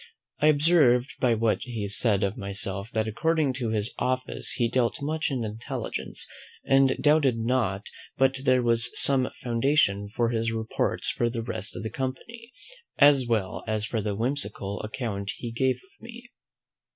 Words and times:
I 0.39 0.47
observed 0.47 1.13
by 1.19 1.35
what 1.35 1.59
he 1.61 1.87
said 1.87 2.23
of 2.23 2.35
myself, 2.35 2.89
that 2.89 3.07
according 3.07 3.53
to 3.53 3.69
his 3.69 3.93
office 3.99 4.53
he 4.53 4.67
dealt 4.67 4.99
much 4.99 5.29
in 5.29 5.43
intelligence; 5.43 6.25
and 6.65 6.97
doubted 6.99 7.37
not 7.37 7.85
but 8.17 8.39
there 8.43 8.63
was 8.63 8.89
some 8.99 9.29
foundation 9.43 10.09
for 10.09 10.29
his 10.29 10.51
reports 10.51 11.11
for 11.11 11.29
the 11.29 11.43
rest 11.43 11.75
of 11.75 11.83
the 11.83 11.91
company, 11.91 12.51
as 12.97 13.27
well 13.27 13.63
as 13.67 13.85
for 13.85 14.01
the 14.01 14.15
whimsical 14.15 14.81
account 14.81 15.33
he 15.37 15.51
gave 15.51 15.75
of 15.75 16.01
me. 16.03 16.31